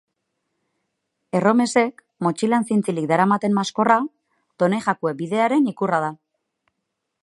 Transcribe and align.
Erromesek 1.39 2.01
motxilan 2.29 2.67
zintzilik 2.71 3.07
daramaten 3.13 3.55
maskorra 3.61 4.01
Donejakue 4.65 5.17
bidearen 5.25 5.73
ikurra 5.75 6.03
da. 6.09 6.15